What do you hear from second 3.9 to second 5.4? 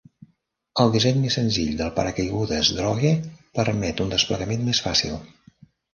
un desplegament més fàcil.